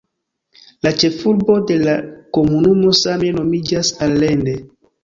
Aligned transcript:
La 0.87 0.93
ĉefurbo 1.03 1.59
de 1.73 1.77
la 1.83 1.95
komunumo 2.39 2.99
same 3.05 3.35
nomiĝas 3.39 3.95
"Allende". 4.09 4.63